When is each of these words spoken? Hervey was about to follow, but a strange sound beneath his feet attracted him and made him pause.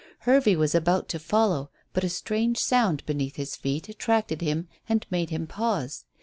Hervey 0.21 0.55
was 0.55 0.73
about 0.73 1.09
to 1.09 1.19
follow, 1.19 1.69
but 1.93 2.03
a 2.03 2.09
strange 2.09 2.57
sound 2.57 3.05
beneath 3.05 3.35
his 3.35 3.55
feet 3.55 3.87
attracted 3.87 4.41
him 4.41 4.67
and 4.89 5.05
made 5.11 5.29
him 5.29 5.45
pause. 5.45 6.05